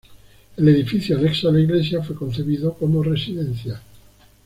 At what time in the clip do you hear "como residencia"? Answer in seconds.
2.73-3.79